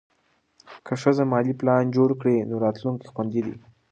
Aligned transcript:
که 0.85 0.93
ښځه 1.01 1.23
مالي 1.31 1.53
پلان 1.59 1.83
جوړ 1.95 2.09
کړي، 2.21 2.35
نو 2.49 2.55
راتلونکی 2.65 3.07
خوندي 3.13 3.41
دی. 3.45 3.55